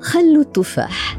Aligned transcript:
خل 0.00 0.36
التفاح. 0.36 1.18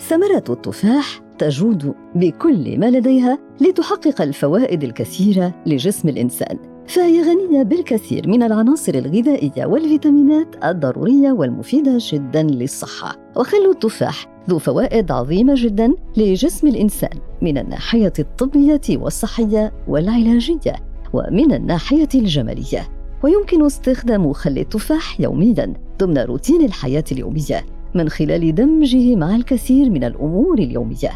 ثمرة 0.00 0.44
التفاح 0.50 1.20
تجود 1.38 1.94
بكل 2.14 2.78
ما 2.78 2.90
لديها 2.90 3.38
لتحقق 3.60 4.22
الفوائد 4.22 4.84
الكثيرة 4.84 5.54
لجسم 5.66 6.08
الإنسان 6.08 6.58
فهي 6.88 7.22
غنية 7.22 7.62
بالكثير 7.62 8.28
من 8.28 8.42
العناصر 8.42 8.94
الغذائية 8.94 9.66
والفيتامينات 9.66 10.64
الضرورية 10.64 11.32
والمفيدة 11.32 11.98
جدا 12.00 12.42
للصحة. 12.42 13.16
وخل 13.36 13.70
التفاح 13.70 14.26
ذو 14.50 14.58
فوائد 14.58 15.10
عظيمة 15.10 15.54
جدا 15.56 15.94
لجسم 16.16 16.66
الإنسان 16.66 17.18
من 17.42 17.58
الناحية 17.58 18.12
الطبية 18.18 18.80
والصحية 18.90 19.72
والعلاجية 19.88 20.74
ومن 21.12 21.52
الناحية 21.52 22.08
الجمالية. 22.14 22.95
ويمكن 23.22 23.64
استخدام 23.64 24.32
خل 24.32 24.58
التفاح 24.58 25.20
يوميا 25.20 25.74
ضمن 25.98 26.18
روتين 26.18 26.64
الحياة 26.64 27.04
اليومية 27.12 27.66
من 27.94 28.08
خلال 28.08 28.54
دمجه 28.54 29.16
مع 29.16 29.36
الكثير 29.36 29.90
من 29.90 30.04
الأمور 30.04 30.58
اليومية. 30.58 31.10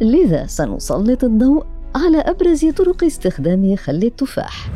لذا 0.00 0.46
سنسلط 0.46 1.24
الضوء 1.24 1.64
على 1.94 2.18
أبرز 2.18 2.64
طرق 2.64 3.04
استخدام 3.04 3.76
خل 3.76 4.04
التفاح. 4.04 4.70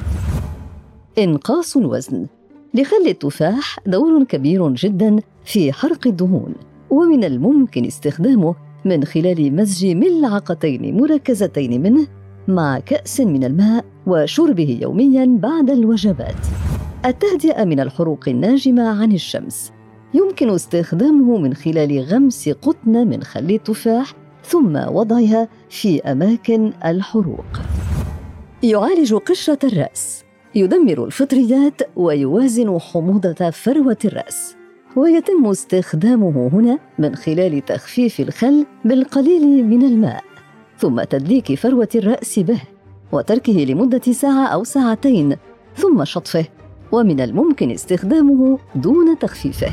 إنقاص 1.18 1.76
الوزن 1.76 2.26
لخل 2.74 3.06
التفاح 3.06 3.78
دور 3.87 4.24
كبير 4.24 4.70
جدا 4.70 5.16
في 5.45 5.73
حرق 5.73 6.06
الدهون 6.06 6.54
ومن 6.90 7.24
الممكن 7.24 7.84
استخدامه 7.84 8.54
من 8.84 9.04
خلال 9.04 9.56
مزج 9.56 9.87
ملعقتين 9.87 11.00
مركزتين 11.00 11.82
منه 11.82 12.06
مع 12.48 12.78
كأس 12.78 13.20
من 13.20 13.44
الماء 13.44 13.84
وشربه 14.06 14.78
يوميا 14.82 15.38
بعد 15.42 15.70
الوجبات. 15.70 16.46
التهدئة 17.04 17.64
من 17.64 17.80
الحروق 17.80 18.28
الناجمة 18.28 19.02
عن 19.02 19.12
الشمس 19.12 19.72
يمكن 20.14 20.50
استخدامه 20.50 21.38
من 21.38 21.54
خلال 21.54 22.00
غمس 22.00 22.48
قطن 22.48 23.09
من 23.09 23.23
خل 23.23 23.50
التفاح 23.50 24.12
ثم 24.45 24.76
وضعها 24.76 25.48
في 25.68 26.00
أماكن 26.00 26.73
الحروق. 26.84 27.60
يعالج 28.62 29.15
قشرة 29.15 29.59
الرأس 29.65 30.24
يدمر 30.54 31.04
الفطريات 31.04 31.82
ويوازن 31.96 32.78
حموضة 32.78 33.50
فروة 33.50 33.98
الرأس 34.04 34.56
ويتم 34.96 35.46
استخدامه 35.46 36.50
هنا 36.52 36.78
من 36.98 37.15
خلال 37.15 37.65
تخفيف 37.65 38.20
الخل 38.20 38.66
بالقليل 38.84 39.66
من 39.66 39.82
الماء 39.82 40.24
ثم 40.80 41.02
تدليك 41.02 41.54
فروة 41.54 41.88
الرأس 41.95 42.38
به 42.38 42.60
وتركه 43.12 43.52
لمدة 43.52 44.12
ساعة 44.12 44.46
أو 44.46 44.64
ساعتين 44.64 45.37
ثم 45.76 46.04
شطفه 46.04 46.45
ومن 46.92 47.20
الممكن 47.20 47.70
استخدامه 47.70 48.59
دون 48.74 49.18
تخفيفه 49.18 49.72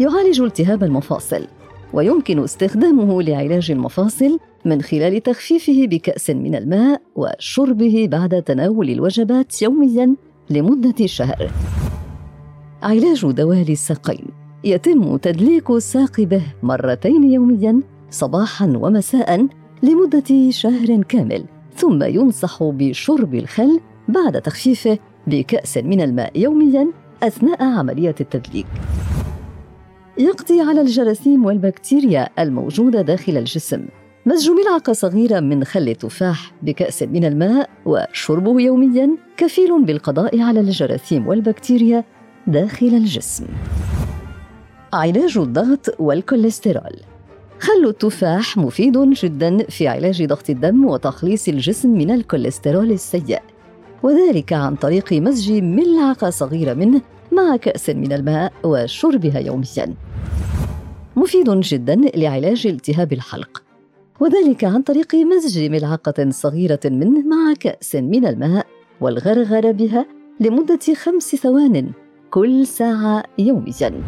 يعالج 0.00 0.40
التهاب 0.40 0.84
المفاصل 0.84 1.46
ويمكن 1.92 2.44
استخدامه 2.44 3.22
لعلاج 3.22 3.70
المفاصل 3.70 4.38
من 4.64 4.82
خلال 4.82 5.22
تخفيفه 5.22 5.86
بكأس 5.86 6.30
من 6.30 6.54
الماء 6.54 7.02
وشربه 7.16 8.08
بعد 8.10 8.42
تناول 8.42 8.90
الوجبات 8.90 9.62
يوميا 9.62 10.14
لمدة 10.50 11.06
شهر. 11.06 11.50
علاج 12.82 13.30
دوالي 13.30 13.72
الساقين 13.72 14.24
يتم 14.64 15.16
تدليك 15.16 15.70
الساق 15.70 16.20
به 16.20 16.42
مرتين 16.62 17.32
يوميا 17.32 17.80
صباحا 18.10 18.66
ومساء 18.66 19.46
لمدة 19.82 20.50
شهر 20.50 21.02
كامل 21.02 21.44
ثم 21.76 22.02
ينصح 22.02 22.62
بشرب 22.62 23.34
الخل 23.34 23.80
بعد 24.08 24.42
تخفيفه 24.42 24.98
بكأس 25.26 25.78
من 25.78 26.00
الماء 26.00 26.38
يوميا 26.38 26.88
أثناء 27.22 27.62
عملية 27.62 28.14
التدليك. 28.20 28.66
يقضي 30.18 30.60
على 30.60 30.80
الجراثيم 30.80 31.44
والبكتيريا 31.44 32.28
الموجودة 32.38 33.02
داخل 33.02 33.36
الجسم. 33.36 33.86
مزج 34.26 34.50
ملعقة 34.50 34.92
صغيرة 34.92 35.40
من 35.40 35.64
خل 35.64 35.88
التفاح 35.88 36.52
بكأس 36.62 37.02
من 37.02 37.24
الماء 37.24 37.70
وشربه 37.86 38.60
يوميا 38.60 39.16
كفيل 39.36 39.84
بالقضاء 39.84 40.40
على 40.40 40.60
الجراثيم 40.60 41.26
والبكتيريا 41.26 42.04
داخل 42.46 42.86
الجسم. 42.86 43.46
علاج 44.92 45.38
الضغط 45.38 45.96
والكوليسترول 45.98 47.09
خل 47.60 47.88
التفاح 47.88 48.56
مفيد 48.56 48.98
جدا 48.98 49.58
في 49.68 49.88
علاج 49.88 50.26
ضغط 50.26 50.50
الدم 50.50 50.84
وتخليص 50.84 51.48
الجسم 51.48 51.90
من 51.90 52.10
الكوليسترول 52.10 52.92
السيء 52.92 53.38
وذلك 54.02 54.52
عن 54.52 54.74
طريق 54.76 55.12
مزج 55.12 55.52
ملعقة 55.52 56.30
صغيرة 56.30 56.74
منه 56.74 57.00
مع 57.32 57.56
كأس 57.56 57.90
من 57.90 58.12
الماء 58.12 58.52
وشربها 58.64 59.38
يوميا. 59.38 59.94
مفيد 61.16 61.50
جدا 61.50 62.00
لعلاج 62.14 62.66
التهاب 62.66 63.12
الحلق 63.12 63.62
وذلك 64.20 64.64
عن 64.64 64.82
طريق 64.82 65.14
مزج 65.14 65.70
ملعقة 65.70 66.30
صغيرة 66.30 66.80
منه 66.84 67.20
مع 67.20 67.54
كأس 67.60 67.94
من 67.94 68.26
الماء 68.26 68.66
والغرغر 69.00 69.72
بها 69.72 70.06
لمدة 70.40 70.94
خمس 70.94 71.36
ثوان 71.36 71.90
كل 72.30 72.66
ساعة 72.66 73.22
يوميا. 73.38 74.02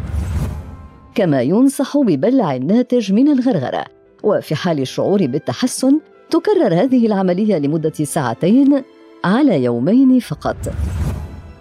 كما 1.15 1.41
ينصح 1.41 1.97
ببلع 1.97 2.55
الناتج 2.55 3.13
من 3.13 3.27
الغرغرة 3.27 3.85
وفي 4.23 4.55
حال 4.55 4.79
الشعور 4.79 5.25
بالتحسن 5.25 5.99
تكرر 6.29 6.73
هذه 6.73 7.05
العملية 7.05 7.57
لمدة 7.57 7.93
ساعتين 7.93 8.83
على 9.25 9.63
يومين 9.63 10.19
فقط. 10.19 10.55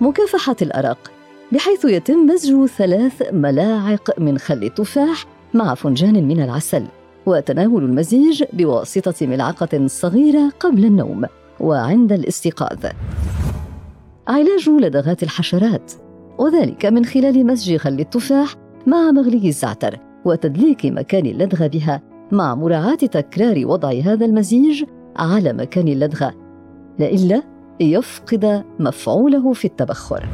مكافحة 0.00 0.56
الأرق 0.62 1.10
بحيث 1.52 1.84
يتم 1.84 2.26
مزج 2.26 2.66
ثلاث 2.66 3.22
ملاعق 3.32 4.20
من 4.20 4.38
خل 4.38 4.62
التفاح 4.62 5.24
مع 5.54 5.74
فنجان 5.74 6.28
من 6.28 6.42
العسل 6.42 6.84
وتناول 7.26 7.84
المزيج 7.84 8.44
بواسطة 8.52 9.26
ملعقة 9.26 9.86
صغيرة 9.86 10.52
قبل 10.60 10.84
النوم 10.84 11.24
وعند 11.60 12.12
الاستيقاظ. 12.12 12.86
علاج 14.28 14.68
لدغات 14.68 15.22
الحشرات 15.22 15.92
وذلك 16.38 16.86
من 16.86 17.04
خلال 17.04 17.46
مزج 17.46 17.76
خل 17.76 18.00
التفاح 18.00 18.61
مع 18.86 19.10
مغلي 19.10 19.48
الزعتر 19.48 19.98
وتدليك 20.24 20.86
مكان 20.86 21.26
اللدغة 21.26 21.66
بها 21.66 22.02
مع 22.32 22.54
مراعاة 22.54 22.94
تكرار 22.94 23.66
وضع 23.66 23.92
هذا 24.04 24.26
المزيج 24.26 24.84
على 25.16 25.52
مكان 25.52 25.88
اللدغة. 25.88 26.34
لئلا 26.98 27.42
يفقد 27.80 28.64
مفعوله 28.78 29.52
في 29.52 29.64
التبخر. 29.64 30.28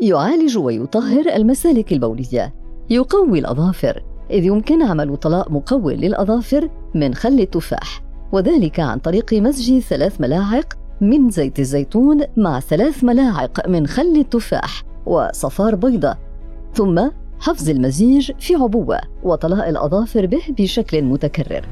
يعالج 0.00 0.58
ويطهر 0.58 1.26
المسالك 1.36 1.92
البولية. 1.92 2.54
يقوي 2.90 3.38
الأظافر. 3.38 4.04
إذ 4.30 4.44
يمكن 4.44 4.82
عمل 4.82 5.16
طلاء 5.16 5.52
مقوي 5.52 5.96
للأظافر 5.96 6.70
من 6.94 7.14
خل 7.14 7.40
التفاح. 7.40 8.02
وذلك 8.32 8.80
عن 8.80 8.98
طريق 8.98 9.34
مزج 9.34 9.78
ثلاث 9.78 10.20
ملاعق 10.20 10.74
من 11.00 11.30
زيت 11.30 11.58
الزيتون 11.58 12.20
مع 12.36 12.60
ثلاث 12.60 13.04
ملاعق 13.04 13.68
من 13.68 13.86
خل 13.86 14.16
التفاح. 14.16 14.82
وصفار 15.06 15.74
بيضة 15.74 16.27
ثم 16.74 17.08
حفظ 17.40 17.70
المزيج 17.70 18.32
في 18.38 18.54
عبوة 18.54 18.98
وطلاء 19.22 19.68
الأظافر 19.68 20.26
به 20.26 20.42
بشكل 20.58 21.02
متكرر. 21.02 21.64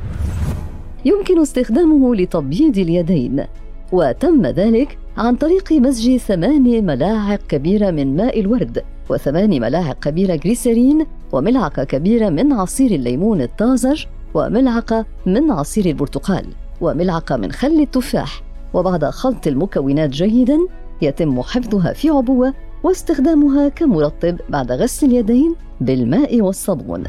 يمكن 1.04 1.40
استخدامه 1.40 2.14
لتبييض 2.14 2.78
اليدين 2.78 3.44
وتم 3.92 4.46
ذلك 4.46 4.98
عن 5.16 5.36
طريق 5.36 5.72
مزج 5.72 6.16
ثمان 6.16 6.86
ملاعق 6.86 7.40
كبيرة 7.48 7.90
من 7.90 8.16
ماء 8.16 8.40
الورد 8.40 8.84
وثمان 9.10 9.60
ملاعق 9.60 9.98
كبيرة 9.98 10.36
جليسرين 10.36 11.06
وملعقة 11.32 11.84
كبيرة 11.84 12.28
من 12.28 12.52
عصير 12.52 12.90
الليمون 12.90 13.42
الطازج 13.42 14.04
وملعقة 14.34 15.04
من 15.26 15.50
عصير 15.50 15.86
البرتقال 15.86 16.46
وملعقة 16.80 17.36
من 17.36 17.52
خل 17.52 17.80
التفاح. 17.80 18.42
وبعد 18.74 19.04
خلط 19.04 19.46
المكونات 19.46 20.10
جيدا 20.10 20.58
يتم 21.02 21.42
حفظها 21.42 21.92
في 21.92 22.10
عبوة 22.10 22.54
واستخدامها 22.86 23.68
كمرطب 23.68 24.36
بعد 24.48 24.72
غسل 24.72 25.06
اليدين 25.06 25.54
بالماء 25.80 26.40
والصابون. 26.40 27.04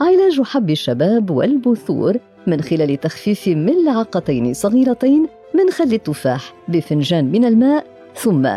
علاج 0.00 0.40
حب 0.42 0.70
الشباب 0.70 1.30
والبثور 1.30 2.16
من 2.46 2.60
خلال 2.60 3.00
تخفيف 3.00 3.48
ملعقتين 3.48 4.54
صغيرتين 4.54 5.26
من 5.54 5.70
خل 5.70 5.92
التفاح 5.92 6.54
بفنجان 6.68 7.32
من 7.32 7.44
الماء 7.44 7.86
ثم 8.14 8.48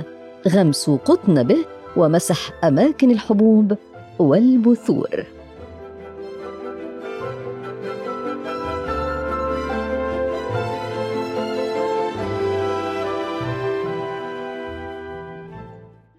غمس 0.47 0.89
قطن 0.89 1.43
به 1.43 1.65
ومسح 1.97 2.63
أماكن 2.63 3.11
الحبوب 3.11 3.77
والبثور 4.19 5.25